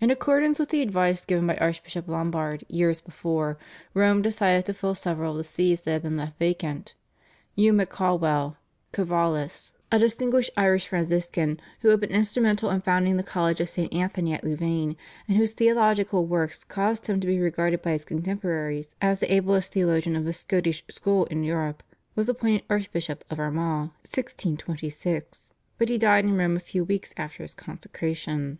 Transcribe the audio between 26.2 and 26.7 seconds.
in Rome a